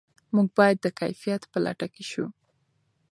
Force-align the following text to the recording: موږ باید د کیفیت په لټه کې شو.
موږ 0.35 0.47
باید 0.57 0.77
د 0.81 0.87
کیفیت 0.99 1.41
په 1.51 1.57
لټه 1.65 1.87
کې 1.93 2.03
شو. 2.11 2.25